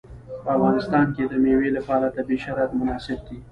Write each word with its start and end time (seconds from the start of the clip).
په 0.43 0.49
افغانستان 0.57 1.05
کې 1.15 1.23
د 1.25 1.33
مېوې 1.43 1.69
لپاره 1.77 2.13
طبیعي 2.17 2.43
شرایط 2.45 2.71
مناسب 2.79 3.19
دي. 3.27 3.37